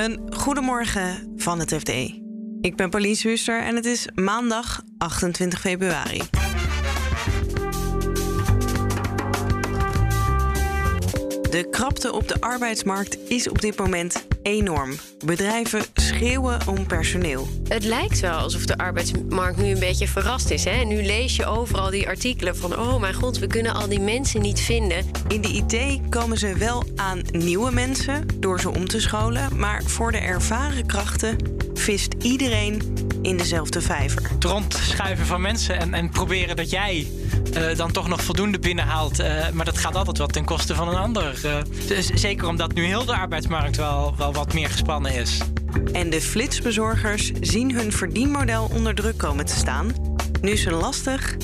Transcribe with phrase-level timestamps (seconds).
[0.00, 1.88] Een goedemorgen van het FD.
[2.60, 6.20] Ik ben Pauline Huster en het is maandag 28 februari.
[11.50, 14.94] De krapte op de arbeidsmarkt is op dit moment enorm.
[15.24, 17.48] Bedrijven schreeuwen om personeel.
[17.68, 20.64] Het lijkt wel alsof de arbeidsmarkt nu een beetje verrast is.
[20.64, 20.84] Hè?
[20.84, 22.78] Nu lees je overal die artikelen van...
[22.78, 25.10] oh mijn god, we kunnen al die mensen niet vinden.
[25.28, 29.56] In de IT komen ze wel aan nieuwe mensen door ze om te scholen...
[29.56, 31.36] maar voor de ervaren krachten
[31.74, 32.82] vist iedereen
[33.22, 34.22] in dezelfde vijver.
[34.30, 37.06] Het rondschuiven van mensen en, en proberen dat jij
[37.56, 39.20] uh, dan toch nog voldoende binnenhaalt.
[39.20, 41.40] Uh, maar dat gaat altijd wat ten koste van een ander.
[41.44, 41.56] Uh,
[41.86, 45.38] dus zeker omdat nu heel de arbeidsmarkt wel, wel wat meer gespannen is.
[45.92, 49.92] En de flitsbezorgers zien hun verdienmodel onder druk komen te staan.
[50.40, 51.36] Nu ze lastig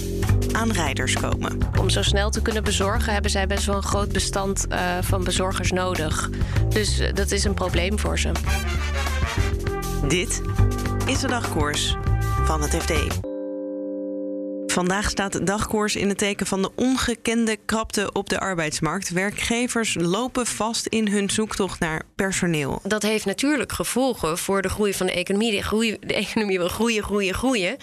[0.52, 1.58] aan rijders komen.
[1.80, 5.24] Om zo snel te kunnen bezorgen hebben zij best wel een groot bestand uh, van
[5.24, 6.30] bezorgers nodig.
[6.68, 8.30] Dus uh, dat is een probleem voor ze.
[10.08, 10.42] Dit
[11.06, 11.96] is de dagkoers
[12.45, 12.93] van het FD.
[14.66, 19.10] Vandaag staat de dagkoers in het teken van de ongekende krapte op de arbeidsmarkt.
[19.10, 22.80] Werkgevers lopen vast in hun zoektocht naar personeel.
[22.82, 25.51] Dat heeft natuurlijk gevolgen voor de groei van de economie.
[25.51, 27.76] De, groei, de economie wil groeien, groeien, groeien.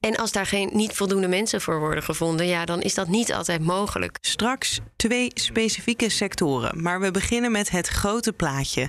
[0.00, 3.32] En als daar geen, niet voldoende mensen voor worden gevonden, ja, dan is dat niet
[3.32, 4.16] altijd mogelijk.
[4.20, 8.88] Straks twee specifieke sectoren, maar we beginnen met het grote plaatje.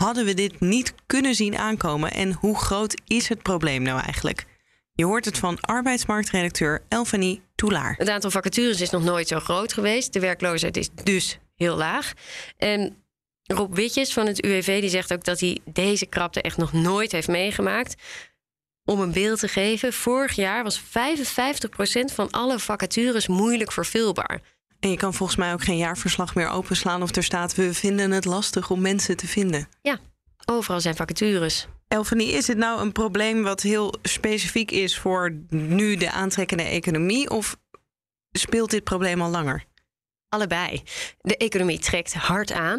[0.00, 4.46] Hadden we dit niet kunnen zien aankomen en hoe groot is het probleem nou eigenlijk?
[4.92, 7.94] Je hoort het van arbeidsmarktredacteur Elfanie Toulaar.
[7.98, 10.12] Het aantal vacatures is nog nooit zo groot geweest.
[10.12, 12.12] De werkloosheid is dus heel laag.
[12.56, 12.96] En
[13.42, 17.12] Rob Witjes van het UWV die zegt ook dat hij deze krapte echt nog nooit
[17.12, 17.94] heeft meegemaakt.
[18.84, 20.82] Om een beeld te geven, vorig jaar was 55%
[22.14, 24.40] van alle vacatures moeilijk vervulbaar.
[24.80, 28.10] En je kan volgens mij ook geen jaarverslag meer openslaan of er staat: we vinden
[28.10, 29.68] het lastig om mensen te vinden.
[29.82, 29.98] Ja,
[30.44, 31.66] overal zijn vacatures.
[31.88, 37.30] Elfanie, is het nou een probleem wat heel specifiek is voor nu de aantrekkende economie?
[37.30, 37.56] Of
[38.30, 39.64] speelt dit probleem al langer?
[40.28, 40.82] Allebei.
[41.20, 42.78] De economie trekt hard aan.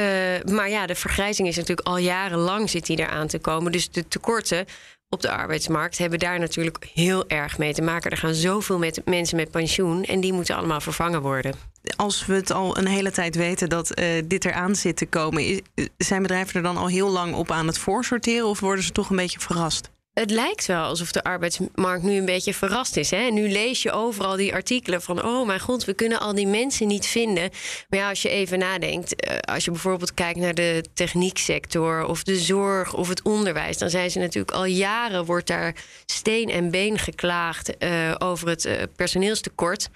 [0.00, 0.04] Uh,
[0.42, 3.72] maar ja, de vergrijzing is natuurlijk al jarenlang zit die eraan te komen.
[3.72, 4.66] Dus de tekorten
[5.14, 8.10] op de arbeidsmarkt hebben daar natuurlijk heel erg mee te maken.
[8.10, 11.54] Er gaan zoveel met mensen met pensioen en die moeten allemaal vervangen worden.
[11.96, 15.62] Als we het al een hele tijd weten dat uh, dit eraan zit te komen,
[15.96, 19.10] zijn bedrijven er dan al heel lang op aan het voorsorteren of worden ze toch
[19.10, 19.90] een beetje verrast?
[20.14, 23.10] Het lijkt wel alsof de arbeidsmarkt nu een beetje verrast is.
[23.10, 23.30] Hè?
[23.30, 26.86] Nu lees je overal die artikelen van: oh mijn god, we kunnen al die mensen
[26.86, 27.50] niet vinden.
[27.88, 32.22] Maar ja, als je even nadenkt, uh, als je bijvoorbeeld kijkt naar de technieksector of
[32.22, 35.74] de zorg of het onderwijs, dan zijn ze natuurlijk al jaren wordt daar
[36.06, 39.88] steen en been geklaagd uh, over het uh, personeelstekort.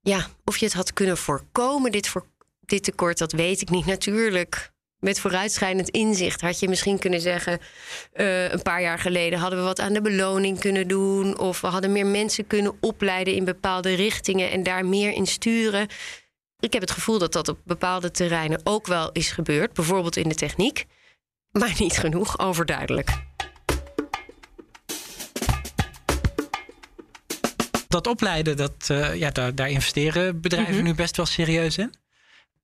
[0.00, 2.26] Ja, of je het had kunnen voorkomen, dit, voor,
[2.60, 3.86] dit tekort, dat weet ik niet.
[3.86, 4.69] Natuurlijk
[5.00, 7.58] met vooruitschrijdend inzicht had je misschien kunnen zeggen:
[8.14, 11.66] uh, een paar jaar geleden hadden we wat aan de beloning kunnen doen, of we
[11.66, 15.86] hadden meer mensen kunnen opleiden in bepaalde richtingen en daar meer in sturen.
[16.60, 20.28] Ik heb het gevoel dat dat op bepaalde terreinen ook wel is gebeurd, bijvoorbeeld in
[20.28, 20.84] de techniek,
[21.50, 23.18] maar niet genoeg overduidelijk.
[27.88, 30.86] Dat opleiden, dat, uh, ja, daar, daar investeren bedrijven mm -hmm.
[30.86, 31.99] nu best wel serieus in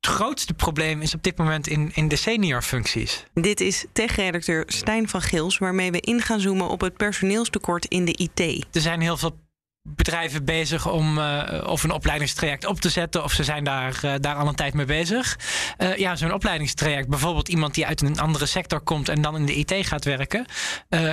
[0.07, 3.25] het grootste probleem is op dit moment in, in de seniorfuncties.
[3.35, 8.05] Dit is tech-redacteur Stijn van Gils, waarmee we in gaan zoomen op het personeelstekort in
[8.05, 8.67] de IT.
[8.73, 9.45] Er zijn heel veel
[9.83, 14.15] bedrijven bezig om uh, of een opleidingstraject op te zetten, of ze zijn daar, uh,
[14.21, 15.39] daar al een tijd mee bezig.
[15.79, 19.47] Uh, ja, zo'n opleidingstraject, bijvoorbeeld iemand die uit een andere sector komt en dan in
[19.47, 20.47] de IT gaat werken.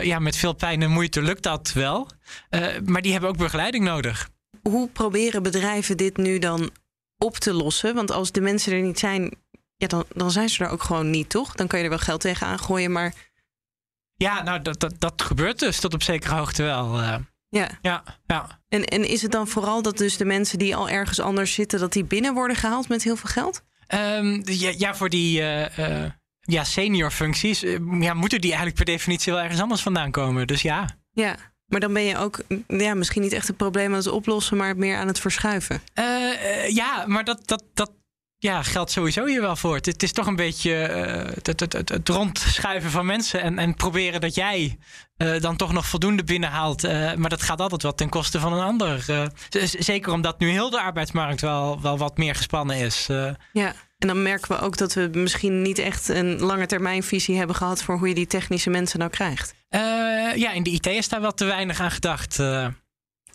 [0.01, 2.09] ja, met veel pijn en moeite lukt dat wel.
[2.85, 4.29] maar die hebben ook begeleiding nodig.
[4.61, 6.71] Hoe proberen bedrijven dit nu dan
[7.23, 7.95] op te lossen.
[7.95, 9.31] Want als de mensen er niet zijn,
[9.77, 11.55] ja, dan, dan zijn ze er ook gewoon niet, toch?
[11.55, 13.13] Dan kan je er wel geld tegen aangooien, maar.
[14.15, 16.99] Ja, nou, dat, dat, dat gebeurt dus tot op zekere hoogte wel.
[16.99, 17.15] Uh,
[17.49, 17.69] ja.
[17.81, 18.61] ja, ja.
[18.69, 21.79] En, en is het dan vooral dat dus de mensen die al ergens anders zitten,
[21.79, 23.61] dat die binnen worden gehaald met heel veel geld?
[23.87, 25.39] Um, ja, ja, voor die.
[25.39, 26.05] Uh, uh,
[26.39, 27.59] ja, senior functies
[27.99, 30.47] ja, moeten die eigenlijk per definitie wel ergens anders vandaan komen.
[30.47, 30.89] Dus ja.
[31.11, 34.57] Ja, maar dan ben je ook ja, misschien niet echt het probleem aan het oplossen,
[34.57, 35.81] maar meer aan het verschuiven.
[35.99, 37.91] Uh, uh, ja, maar dat, dat, dat
[38.37, 39.75] ja, geldt sowieso hier wel voor.
[39.75, 43.59] Het, het is toch een beetje uh, het, het, het, het, rondschuiven van mensen en,
[43.59, 44.77] en proberen dat jij
[45.39, 46.81] dan toch nog voldoende binnenhaalt.
[47.17, 49.05] maar dat gaat altijd wat ten koste van een ander.
[49.79, 53.07] zeker omdat nu heel de arbeidsmarkt wel, wel wat meer gespannen is.
[53.53, 53.75] Ja.
[54.03, 57.55] En dan merken we ook dat we misschien niet echt een lange termijn visie hebben
[57.55, 59.53] gehad voor hoe je die technische mensen nou krijgt.
[59.75, 62.39] Uh, ja, in de IT is daar wel te weinig aan gedacht.
[62.39, 62.67] Uh,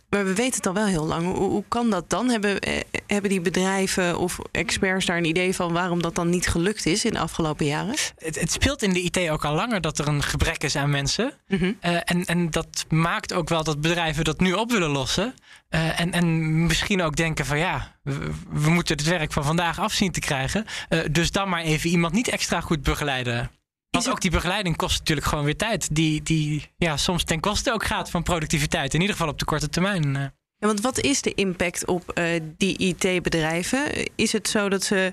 [0.08, 1.24] Maar we weten het al wel heel lang.
[1.34, 2.28] Hoe, hoe kan dat dan?
[2.30, 6.48] Hebben, eh, hebben die bedrijven of experts daar een idee van waarom dat dan niet
[6.48, 7.94] gelukt is in de afgelopen jaren?
[8.16, 10.90] Het, het speelt in de IT ook al langer dat er een gebrek is aan
[10.90, 11.32] mensen.
[11.48, 11.72] Mhm.
[11.80, 15.34] Eh, en, en dat maakt ook wel dat bedrijven dat nu op willen lossen.
[15.68, 19.78] Eh, en, en misschien ook denken van ja, we, we moeten het werk van vandaag
[19.78, 20.64] afzien te krijgen.
[20.88, 23.50] Eh, dus dan maar even iemand niet extra goed begeleiden.
[23.90, 25.94] Want ook die begeleiding kost natuurlijk gewoon weer tijd.
[25.94, 28.94] Die, die ja, soms ten koste ook gaat van productiviteit.
[28.94, 30.16] In ieder geval op de korte termijn.
[30.16, 30.22] eh.
[30.58, 34.08] Ja, want wat is de impact op eh, die IT-bedrijven?
[34.14, 35.12] Is het zo dat ze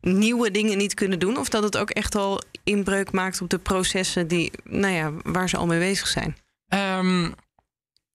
[0.00, 1.36] nieuwe dingen niet kunnen doen?
[1.38, 5.48] Of dat het ook echt al inbreuk maakt op de processen die, nou ja, waar
[5.48, 6.36] ze al mee bezig zijn?
[6.68, 7.30] Ehm,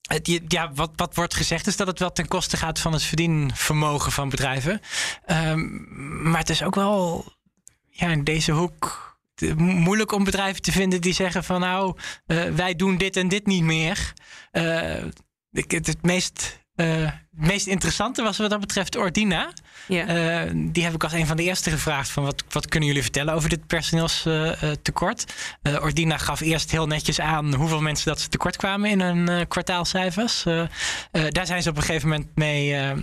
[0.01, 3.03] het, ja, wat, wat wordt gezegd is dat het wel ten koste gaat van het
[3.03, 4.81] verdienvermogen van bedrijven.
[5.25, 5.61] Ehm,
[6.29, 7.25] maar het is ook wel
[7.89, 9.14] ja, in deze hoek
[9.57, 13.45] moeilijk om bedrijven te vinden die zeggen van nou, eh, wij doen dit en dit
[13.45, 14.13] niet meer.
[14.51, 15.03] Eh,
[15.51, 19.53] ik, het, het meest, eh, het meest interessante was wat dat betreft Ordina.
[19.87, 20.45] Ja.
[20.53, 23.33] Die heb ik als een van de eerste gevraagd van wat, wat kunnen jullie vertellen
[23.33, 25.33] over dit personeelstekort.
[25.81, 30.43] Ordina gaf eerst heel netjes aan hoeveel mensen dat ze tekort kwamen in hun kwartaalcijfers.
[31.11, 32.93] Daar zijn ze op een gegeven moment mee.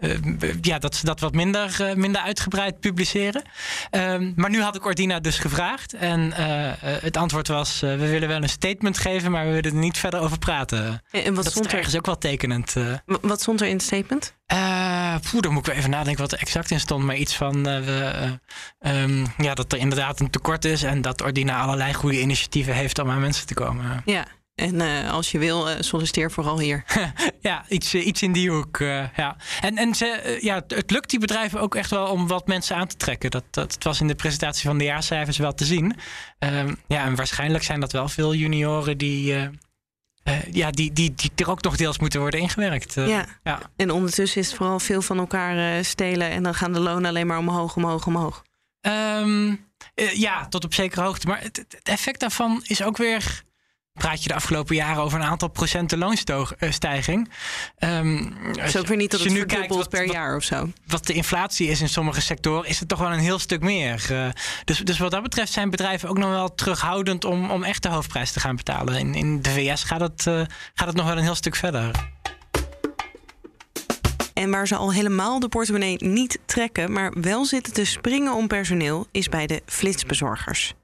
[0.00, 0.18] Eh,
[0.60, 3.42] ja, dat ze dat wat minder, eh, minder uitgebreid publiceren.
[3.90, 5.94] Ehm, maar nu had ik Ordina dus gevraagd.
[5.94, 9.78] En eh, het antwoord was: we willen wel een statement geven, maar we willen er
[9.78, 11.02] niet verder over praten.
[11.10, 12.74] En en wat dat stond, is er, ergens ook wel tekenend.
[13.20, 14.34] wat stond er in het statement?
[15.30, 17.04] Poeh, dan moet ik wel even nadenken wat er exact in stond.
[17.04, 18.38] Maar iets van eh, we,
[18.78, 20.82] eh, ehm, ja, dat er inderdaad een tekort is.
[20.82, 24.02] En dat Ordina allerlei goede initiatieven heeft om aan mensen te komen.
[24.04, 24.26] Ja.
[24.60, 26.84] En eh, als je wil, eh, solliciteer vooral hier.
[27.40, 28.78] ja, iets, eh, iets in die hoek.
[29.16, 29.36] ja.
[29.60, 32.86] En, en ze, ja, het- lukt die bedrijven ook echt wel om wat mensen aan
[32.86, 33.30] te trekken.
[33.30, 35.96] Dat, dat, het was in de presentatie van de jaarcijfers wel te zien.
[36.38, 39.34] Ehm, ja, en waarschijnlijk zijn dat wel veel junioren die,
[40.50, 42.94] ja, die, die, die er ook nog deels moeten worden ingewerkt.
[42.94, 43.26] ja.
[43.42, 43.60] ja.
[43.76, 46.30] En ondertussen is het vooral veel van elkaar stelen.
[46.30, 48.42] En dan gaan de lonen alleen maar omhoog, omhoog, omhoog.
[48.80, 49.54] Ehm,
[49.94, 51.26] eh, ja, tot op zekere hoogte.
[51.26, 53.42] Maar het, het effect daarvan is ook weer.
[54.00, 57.30] Praat je de afgelopen jaren over een aantal procenten loonstijging.
[57.78, 60.36] Ehm, Het als is ook weer niet dat het nu kijkt wat, per wat, jaar
[60.36, 60.72] of zo.
[60.86, 64.06] wat de inflatie is in sommige sectoren, is het toch wel een heel stuk meer.
[64.10, 64.28] Eh,
[64.64, 67.88] dus, dus wat dat betreft zijn bedrijven ook nog wel terughoudend om, om echt de
[67.88, 68.94] hoofdprijs te gaan betalen.
[68.94, 70.40] In, in de VS gaat het, eh,
[70.74, 71.90] gaat het nog wel een heel stuk verder.
[74.34, 78.46] En waar ze al helemaal de portemonnee niet trekken, maar wel zitten te springen om
[78.46, 80.74] personeel, is bij de flitsbezorgers.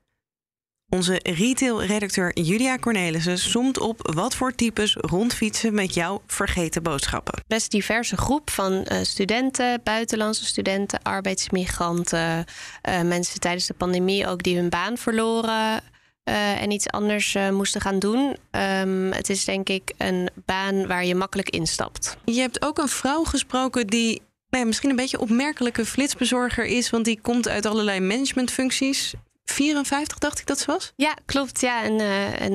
[0.89, 7.43] Onze retail-redacteur Julia Cornelissen somt op wat voor types rondfietsen met jouw vergeten boodschappen.
[7.47, 12.45] best diverse groep van eh, studenten, buitenlandse studenten, arbeidsmigranten,
[12.83, 15.83] eh, mensen tijdens de pandemie ook die hun baan verloren
[16.27, 18.37] eh, en iets anders eh, moesten gaan doen.
[18.51, 22.17] Ehm, het is denk ik een baan waar je makkelijk instapt.
[22.25, 26.91] Je hebt ook een vrouw gesproken die nou ja, misschien een beetje opmerkelijke flitsbezorger is,
[26.91, 29.15] want die komt uit allerlei managementfuncties.
[29.53, 30.93] 54 dacht ik dat ze was.
[30.97, 31.61] Ja, klopt.
[31.61, 32.01] Ja, en,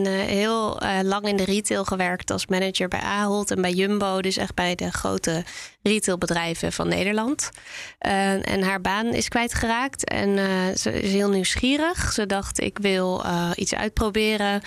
[0.06, 4.22] eh, heel eh, lang in de retail gewerkt als manager bij Ahold en bij Jumbo.
[4.22, 5.44] Dus echt bij de grote
[5.84, 7.50] retailbedrijven van Nederland.
[8.00, 10.38] En haar baan is kwijtgeraakt en
[10.78, 12.14] ze is heel nieuwsgierig.
[12.14, 14.62] Ze dacht, ik wil iets uitproberen.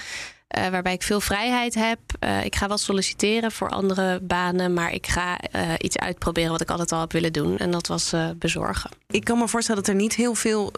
[0.54, 1.98] Eh, waarbij ik veel vrijheid heb.
[2.18, 6.60] Eh, ik ga wel solliciteren voor andere banen, maar ik ga eh, iets uitproberen wat
[6.60, 7.58] ik altijd al heb willen doen.
[7.58, 8.90] En dat was bezorgen.
[9.08, 10.72] Ik kan me voorstellen dat er niet heel veel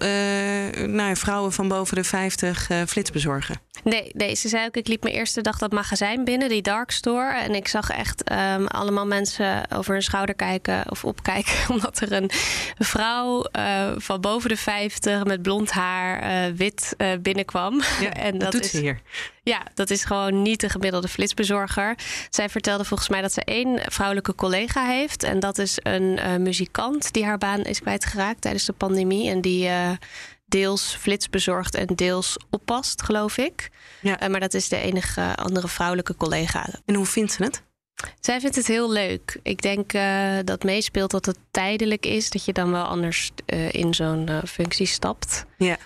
[1.13, 3.61] vrouwen van boven de 50 eh, flits bezorgen.
[3.85, 6.91] Nee, nee, ze zei ook, ik liep mijn eerste dag dat magazijn binnen, die dark
[6.91, 7.35] store.
[7.35, 11.55] En ik zag echt ehm, allemaal mensen over hun schouder kijken of opkijken.
[11.75, 12.31] Omdat er een
[12.79, 17.83] vrouw eh, van boven de 50 met blond haar, eh, wit eh, binnenkwam.
[18.01, 19.01] Ja, en dat dat doet is, ze hier.
[19.43, 21.95] ja, dat is gewoon niet de gemiddelde flitsbezorger.
[22.31, 25.23] Zij vertelde volgens mij dat ze één vrouwelijke collega heeft.
[25.23, 29.31] En dat is een muzikant die haar baan is kwijtgeraakt tijdens de pandemie.
[29.31, 29.69] En die
[30.47, 33.71] deels flits bezorgt en deels oppast, geloof ik.
[34.01, 34.21] Ja.
[34.21, 36.69] Eh, maar dat is de enige andere vrouwelijke collega.
[36.85, 37.63] En hoe vindt ze het?
[38.21, 39.39] Zij vindt het heel leuk.
[39.43, 42.31] Ik denk eh, dat meespeelt dat het tijdelijk is.
[42.31, 45.45] Dat je dan wel anders eh, in zo'n functie stapt.
[45.59, 45.77] Ja.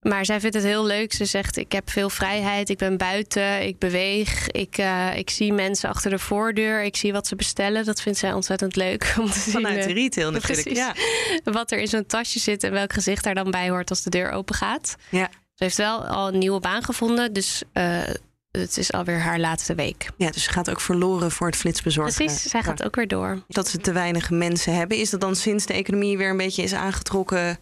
[0.00, 1.12] Maar zij vindt het heel leuk.
[1.12, 2.68] Ze zegt: Ik heb veel vrijheid.
[2.68, 3.66] Ik ben buiten.
[3.66, 4.48] Ik beweeg.
[4.48, 6.82] Ik, eh, ik zie mensen achter de voordeur.
[6.84, 7.84] Ik zie wat ze bestellen.
[7.84, 9.52] Dat vindt zij ontzettend leuk om te zien.
[9.52, 10.62] Vanuit eh, de retail natuurlijk.
[10.62, 10.78] precies.
[10.78, 10.94] Ja.
[11.52, 14.10] wat er in zo'n tasje zit en welk gezicht daar dan bij hoort als de
[14.10, 14.96] deur open gaat.
[15.08, 15.28] Ja.
[15.54, 17.32] Ze heeft wel al een nieuwe baan gevonden.
[17.32, 18.00] Dus eh,
[18.50, 20.10] het is alweer haar laatste week.
[20.16, 22.14] ja, dus ze gaat ook verloren voor het flitsbezorgen.
[22.14, 22.50] Precies.
[22.50, 23.42] Zij gaat ook weer door.
[23.48, 24.96] Dat ze te weinig mensen hebben.
[24.98, 27.58] Is dat dan sinds de economie weer een beetje is aangetrokken...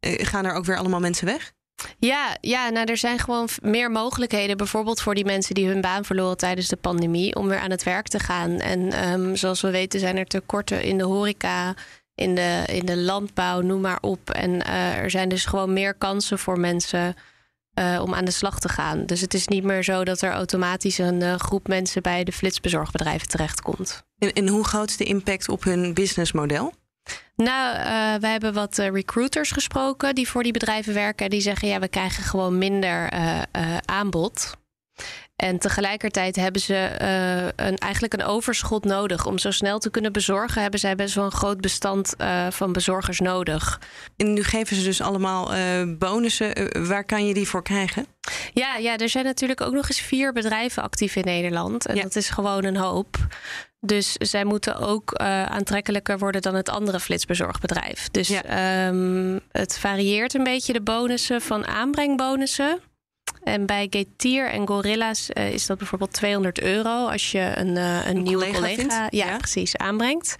[0.00, 1.52] eh, gaan er ook weer allemaal mensen weg?
[1.98, 4.56] Ja, ja nou, er zijn gewoon meer mogelijkheden.
[4.56, 7.34] Bijvoorbeeld voor die mensen die hun baan verloren tijdens de pandemie.
[7.34, 8.58] om weer aan het werk te gaan.
[8.58, 11.74] En ehm, zoals we weten zijn er tekorten in de horeca.
[12.14, 14.30] In de, in de landbouw, noem maar op.
[14.30, 17.14] En uh, er zijn dus gewoon meer kansen voor mensen
[17.74, 19.06] uh, om aan de slag te gaan.
[19.06, 22.32] Dus het is niet meer zo dat er automatisch een uh, groep mensen bij de
[22.32, 24.02] flitsbezorgbedrijven terechtkomt.
[24.18, 26.72] En, en hoe groot is de impact op hun businessmodel?
[27.36, 27.84] Nou, uh,
[28.20, 31.24] wij hebben wat recruiters gesproken die voor die bedrijven werken.
[31.24, 33.10] En die zeggen ja, we krijgen gewoon minder
[33.84, 34.58] aanbod.
[35.40, 39.26] En tegelijkertijd hebben ze uh, een, eigenlijk een overschot nodig.
[39.26, 42.72] Om zo snel te kunnen bezorgen, hebben zij best wel een groot bestand uh, van
[42.72, 43.80] bezorgers nodig.
[44.16, 46.52] En nu geven ze dus allemaal uh, bonussen.
[46.86, 48.06] waar kan je die voor krijgen?
[48.52, 51.86] Ja, ja, er zijn natuurlijk ook nog eens vier bedrijven actief in Nederland.
[51.86, 52.02] En ja.
[52.02, 53.16] dat is gewoon een hoop.
[53.80, 55.14] Dus zij moeten ook
[55.48, 58.08] aantrekkelijker worden dan het andere flitsbezorgbedrijf.
[58.08, 58.88] Dus ja.
[58.88, 62.80] um, het varieert een beetje de bonussen van aanbrengbonussen.
[63.42, 68.06] En bij Getir en Gorilla's uh, is dat bijvoorbeeld 200 euro als je een, uh,
[68.06, 70.36] een, een nieuwe collega, collega ja, ja, precies aanbrengt.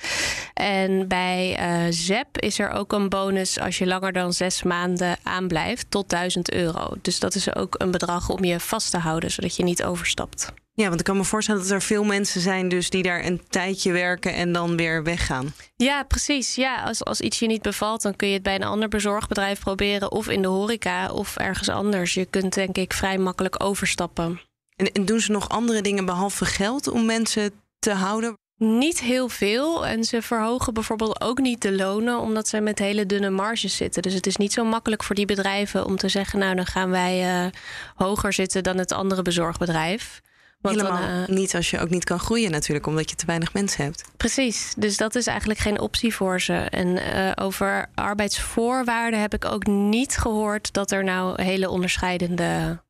[0.54, 5.16] En bij uh, ZEP is er ook een bonus als je langer dan zes maanden
[5.22, 6.94] aanblijft tot 1000 euro.
[7.02, 10.52] Dus dat is ook een bedrag om je vast te houden, zodat je niet overstapt.
[10.80, 13.42] Ja, want ik kan me voorstellen dat er veel mensen zijn dus die daar een
[13.48, 15.54] tijdje werken en dan weer weggaan.
[15.76, 16.54] Ja, precies.
[16.54, 19.60] Ja, als, als iets je niet bevalt, dan kun je het bij een ander bezorgbedrijf
[19.60, 20.12] proberen.
[20.12, 22.14] Of in de horeca of ergens anders.
[22.14, 24.40] Je kunt denk ik vrij makkelijk overstappen.
[24.76, 28.34] En, en doen ze nog andere dingen behalve geld om mensen te houden?
[28.56, 29.86] Niet heel veel.
[29.86, 34.02] En ze verhogen bijvoorbeeld ook niet de lonen, omdat ze met hele dunne marges zitten.
[34.02, 36.90] Dus het is niet zo makkelijk voor die bedrijven om te zeggen: Nou, dan gaan
[36.90, 37.50] wij uh,
[37.94, 40.20] hoger zitten dan het andere bezorgbedrijf.
[40.60, 43.26] Want Helemaal dan, uh, niet als je ook niet kan groeien natuurlijk, omdat je te
[43.26, 44.04] weinig mensen hebt.
[44.16, 46.54] Precies, dus dat is eigenlijk geen optie voor ze.
[46.54, 52.82] En uh, over arbeidsvoorwaarden heb ik ook niet gehoord dat er nou hele onderscheidende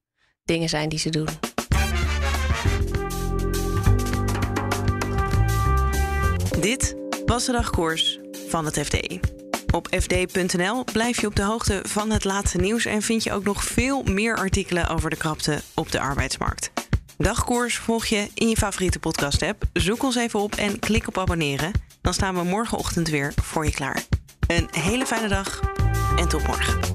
[0.44, 1.28] dingen zijn die ze doen.
[6.60, 6.96] Dit
[7.26, 9.18] was de dagkoers van het FD.
[9.72, 13.44] Op fd.nl blijf je op de hoogte van het laatste nieuws en vind je ook
[13.44, 16.79] nog veel meer artikelen over de krapte op de arbeidsmarkt.
[17.22, 19.62] Dagkoers volg je in je favoriete podcast-app.
[19.72, 21.72] Zoek ons even op en klik op abonneren.
[22.00, 24.02] Dan staan we morgenochtend weer voor je klaar.
[24.46, 25.60] Een hele fijne dag
[26.16, 26.89] en tot morgen.